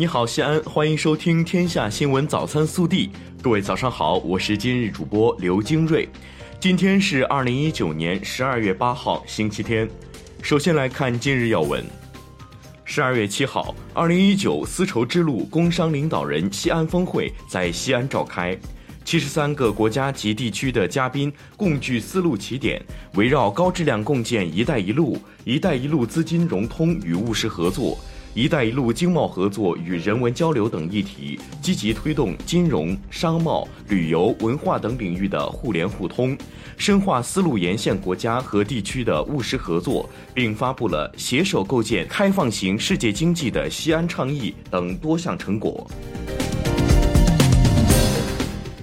[0.00, 3.08] 你好，西安，欢迎收听《天下新闻早餐速递》。
[3.42, 6.08] 各位早上好，我是今日主播刘金瑞。
[6.58, 9.86] 今天是二零一九年十二月八号，星期天。
[10.40, 11.84] 首先来看今日要闻。
[12.82, 18.56] 十二月七号，二零一九丝绸之路工商领导人西安峰会在西安召开。
[19.04, 22.82] 七十三个国家及地区的嘉宾共聚丝路起点，
[23.16, 27.98] 围绕高质量共建“一带一路”、“一带一路”资金融通与务实合作、
[28.32, 36.38] “一带一路”经贸合作与人文交流等议题，积极推动金融、商贸、旅游、文化等领域的互联互通，
[36.76, 45.90] 深化丝路沿线国家和地区的务实合作，并发布了“携手构建开放型世界经济的西安倡议”等多项成果。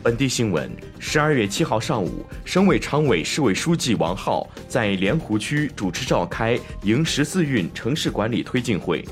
[0.03, 9.03] 本地新闻：十二月七号上午，省委常委、市委书记王浩在莲湖区主持召开“迎十四运”城市管理推进会，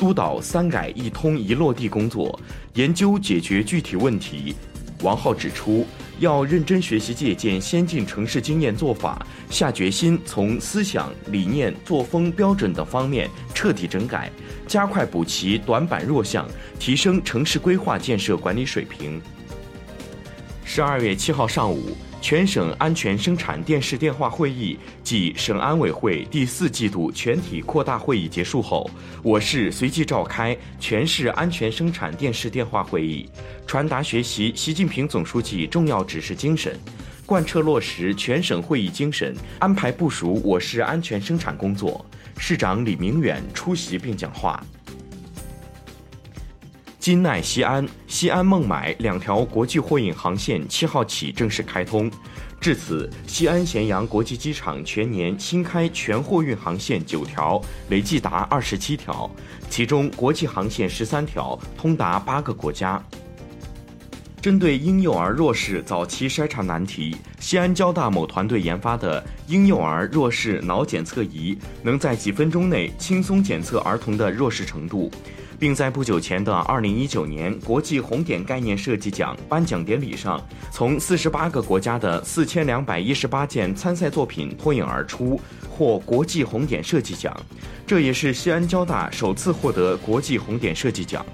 [0.00, 2.40] 督导“三改一通一落地”工作，
[2.72, 4.54] 研究解决具体问题。
[5.02, 5.86] 王浩指出，
[6.20, 14.32] 要认真学习借鉴先进城市经验做法，下决心从思想、理念、作风、标准等方面彻底整改，
[14.66, 19.20] 加快补齐短板弱项，提升城市规划建设管理水平。
[20.64, 28.88] 十二月七号上午，全省安全生产电视电话会议暨省安委会第四季度全体扩大会议结束后，
[29.22, 33.28] 我市随即召开全市安全生产电视电话会议，
[33.66, 36.78] 传达学习习近平总书记重要指示精神，
[37.24, 42.04] 贯彻落实全省会议精神，安排部署我市安全生产工作。
[42.36, 44.62] 市长李明远出席并讲话。
[47.00, 52.10] 金奈西安、西安孟买两条国际货运航线七号起正式开通，
[52.60, 59.30] 至此，西安咸阳国际机场全年新开全货运航线九条，累计达二十七条，
[59.70, 63.02] 其中国际航线十三条，通达八个国家。
[64.42, 75.10] 针对婴幼儿弱视早期筛查难题，西安交大某团队研发的婴幼儿弱视脑检测仪，能在几分钟内轻松检测儿童的弱视程度。
[75.60, 85.38] 并在不久前的二零一九年国际红点概念设计奖颁奖典礼上，从四十八个国家的四千两百一十八件参赛作品脱颖而出，
[85.68, 87.38] 获国际红点设计奖。
[87.86, 91.24] 这也是西安交大首次获得国际红点设计奖。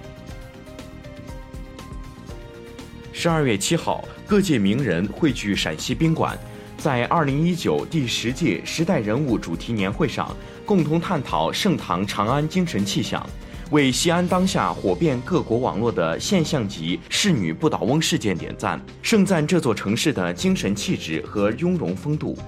[3.13, 6.37] 十二月七号，各界名人汇聚陕西宾馆，
[6.77, 13.25] 在二零一九第十届时代人物主题年会上，共同探讨盛唐长安精神气象。
[13.71, 22.39] 为西安当下火遍各国网络的现象级仕女不倒翁事件点赞，盛赞这座城市的精神气质和雍容风度。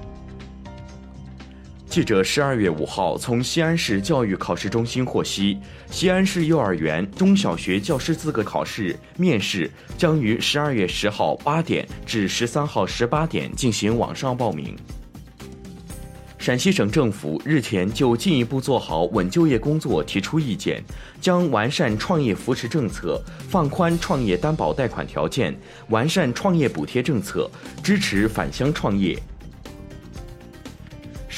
[1.86, 5.58] 记者十二月五号从西安市教育考试中心获悉，
[5.90, 14.76] 西安市幼儿园、中小学教师资格考试面试将于十二月十号八点至十三号十八点进行网上报名。
[16.48, 20.82] 陕西省政府日前就进一步做好稳就业工作提出意见，
[21.20, 25.54] 将完善创业扶持政策，放宽创业担保贷款条件，
[25.90, 27.50] 完善创业补贴政策，
[27.84, 29.14] 支持返乡创业。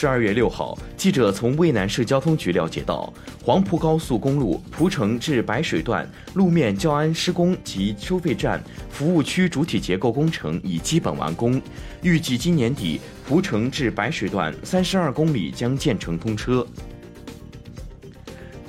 [0.00, 3.12] 十二月六号，记者从渭南市交通局了解到，
[3.44, 11.60] 黄蒲高速公路蒲城至白水段路面交安施工及收费站、服务区主体结构工程已基本完工，
[12.00, 12.98] 预计今年底。
[13.28, 16.66] 蒲城至白水段三十二公里将建成通车。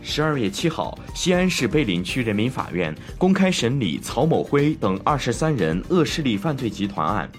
[0.01, 7.31] 十二月七号，西安市碑林区人民法院公开审理曹某辉等二十三人恶势力犯罪集团案。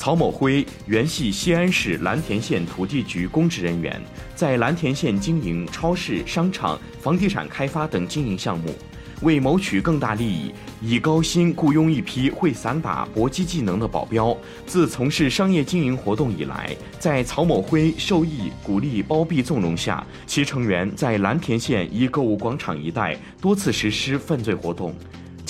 [0.00, 4.00] 曹某辉原系西安市蓝田县土地局公职人员，
[4.34, 8.74] 在蓝田县经营超市、商场、房地产开发等经营项目。
[9.20, 14.34] 为谋取更大利益，以高薪雇佣一批会散打、搏击技能的保镖。
[14.64, 24.94] 自从事商业经营活动以来，在曹某辉授意、鼓励、包庇、纵容下，其成员在蓝田县一购物广场一带多次实施犯罪活动。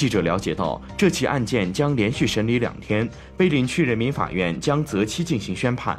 [0.01, 3.07] 记者了解到，这起案件将连续审理两天，
[3.37, 5.99] 碑林区人民法院将择期进行宣判。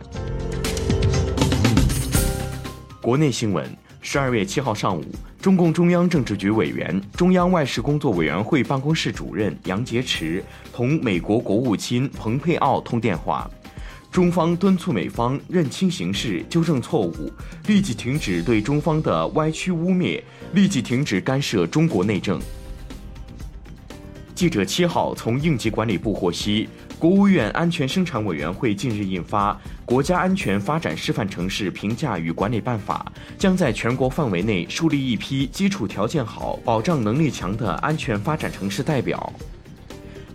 [3.00, 3.64] 国内新闻。
[4.02, 5.06] 十二月七号上午，
[5.40, 10.42] 中共中央政治局委员、中央外事工作委员会办公室主任杨洁篪
[10.74, 13.48] 同美国国务卿蓬佩奥通电话，
[14.12, 17.32] 中方敦促美方认清形势、纠正错误，
[17.68, 20.20] 立即停止对中方的歪曲污蔑，
[20.54, 22.42] 立即停止干涉中国内政。
[24.42, 26.68] 记者七号从应急管理部获悉，
[26.98, 29.54] 国务院安全生产委员会近日印发
[29.86, 33.06] 《国家安全发展示范城市评价与管理办法》，
[33.40, 39.32] 将在全国范围内树立一批基础条件好、保障能力强的安全发展城市代表。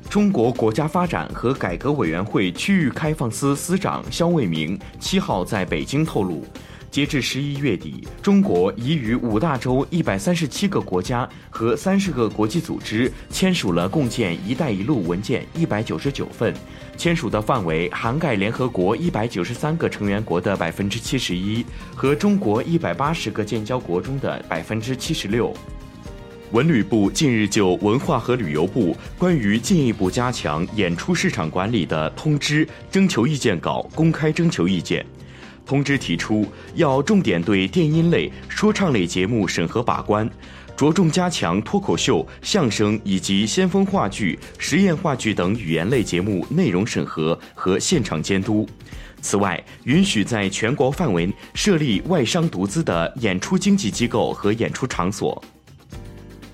[0.09, 6.47] 中国国家发展和改革委员会区域开放司司长肖卫明七号在北京透露。
[6.97, 16.55] 截至十一月底，中国已与五大洲一百三十七个国家和三十个国际组织签署了共建“一带一路”文件一百九十九份，
[16.97, 21.63] 签署的范围涵盖联合国一百九十三个成员国的百分之七十一
[21.95, 25.53] 和中国一百八十个建交国中的百分之七十六。
[26.53, 35.05] 文旅部近日就文化和旅游部关于进一步加强演出市场管理的通知征求意见稿公开征求意见。
[35.67, 36.47] 通知提出，
[36.77, 40.31] 要重点对电音类、说唱类节目审核把关，
[40.77, 48.67] 着重加强脱口秀、相声以及先锋话剧、实验话剧等语言类节目内容审核和现场监督。
[49.21, 55.43] 此外，允许在全国范围设立外商独资的演出经纪机构和演出场所。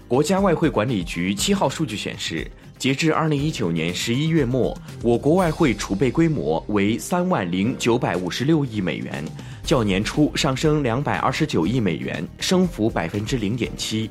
[0.08, 2.50] 国家外汇管理局七号数据显示。
[2.82, 9.24] 截至二零一九年十一月末，我国外汇储备规模为三万零九百五十六亿美元，
[9.62, 14.10] 较年初上升两百二十九亿美元，升幅百分之零点七。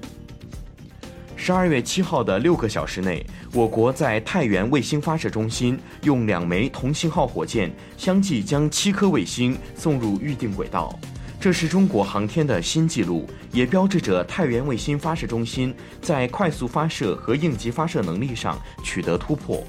[1.36, 10.98] 十二月七号的六个小时内，我国在太原卫星发射中心用两枚同型号火箭，相继将七颗卫星送入预定轨道。
[11.42, 19.64] 这是中国航天的新纪录，也标志着太原卫星发射中心在快速发射和应急发射能力上取得突破。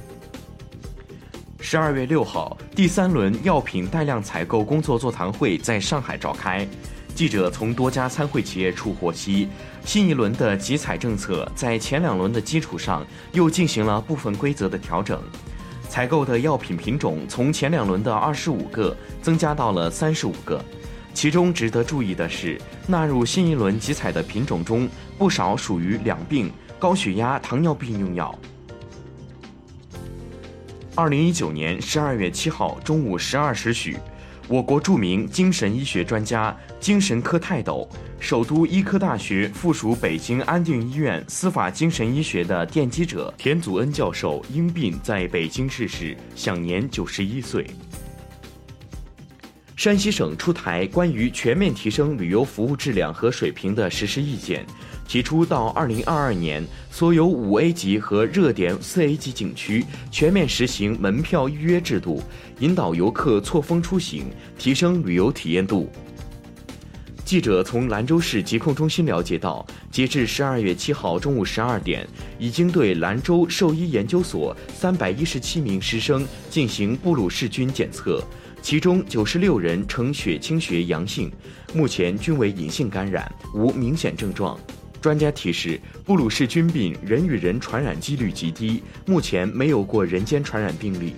[1.58, 6.68] 十二月六号，第三轮药品带量采购工作座谈会在上海召开。
[7.14, 9.48] 记者从多家参会企业处获悉，
[9.82, 13.02] 新一轮的集采政策在前两轮的基础上
[13.32, 15.18] 又进行了部分规则的调整，
[15.88, 20.62] 采购的药品品种从前两轮的二十五个增加到了三十五个。
[21.14, 28.36] 其中值得注意的是，纳入新一轮集采的品种中，不少属于两病、高血压、糖尿病用药。
[30.94, 33.96] 二零一九年十二月七号中午十二时许，
[34.48, 37.88] 我国著名精神医学专家、精神科泰斗、
[38.18, 47.66] 首都医科大学附属北京安定医院司法精神医学的奠基者田祖恩教授因病在北京逝世，享年九十一岁。
[49.74, 54.64] 山西省出台关于全面提升旅游服务质量和水平的实施意见，
[55.08, 62.22] 提出到二零二二年，所有五 A 级和热点四 A 级景区全面实行门票预约制度，
[62.60, 64.26] 引导游客错峰出行，
[64.58, 65.90] 提升旅游体验度。
[67.24, 72.06] 记者从兰州市疾控中心了解到，截至十二月七号中午十二点，
[72.38, 78.22] 已经对兰州兽医研究所三百一十七名师生进行布鲁氏菌检测。
[78.62, 81.30] 其中九十六人呈血清学阳性，
[81.74, 84.56] 目前均为隐性感染，无明显症状。
[85.00, 91.12] 专家提示，布鲁氏菌病人与人传染几率极低，目前没有过人间传染病例。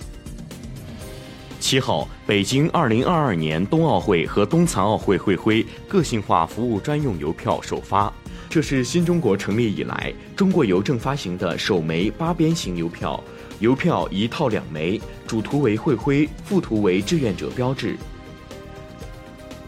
[1.60, 8.10] 七号，北京二零二二年冬奥会和冬残奥会会徽个性化服务专用邮票首发，
[8.48, 13.22] 这是新中国成立以来中国邮政发行的首枚八边形邮票。
[13.60, 17.96] 邮票一套两枚，主图为会徽，副图为志愿者标志。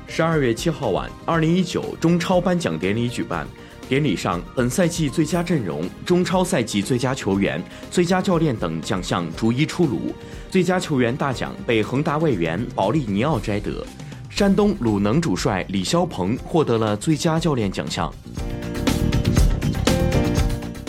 [0.09, 3.47] 十二月七号晚，二零一九中超颁奖典礼举办，
[3.89, 10.13] 典礼上本赛季最佳阵容、中超赛季最佳球员、最佳教练等奖项逐一出炉。
[10.51, 13.87] 最佳球员大奖被恒大外援保利尼奥摘得，
[14.31, 18.13] 山东鲁能主帅李霄鹏获得了最佳教练奖项。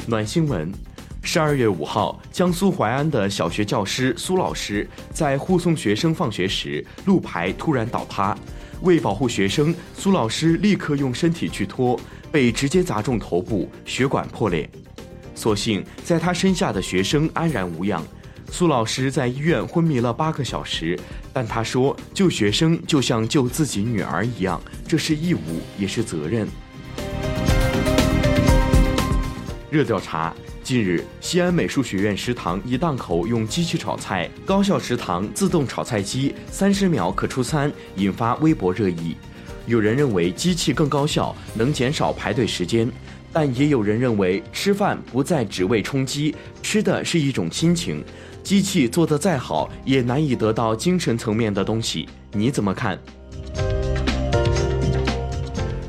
[0.07, 0.71] 暖新闻。
[1.29, 8.35] 十二月五号，江苏淮安的小学教师苏老师在护送学生放学时，路牌突然倒塌。
[8.83, 11.99] 为保护学生，苏老师立刻用身体去拖，
[12.31, 14.69] 被直接砸中头部，血管破裂。
[15.35, 18.01] 所幸在他身下的学生安然无恙。
[18.49, 20.97] 苏老师在医院昏迷了八个小时，
[21.33, 26.47] 但他说救学生就像救自己女儿一样，这是义务也是责任。
[29.77, 30.33] 热调查。
[30.63, 39.15] 近日，西安美术学院食堂一档口用机器炒菜，高校食堂自动炒菜机三十秒可出餐，引发微博热议。
[39.67, 42.91] 有人认为机器更高效，能减少排队时间，
[43.31, 48.03] 但也有人认为吃饭不再只为充饥，吃的是一种心情。
[48.43, 52.09] 机器做得再好，也难以得到精神层面的东西。
[52.31, 52.97] 你怎么看？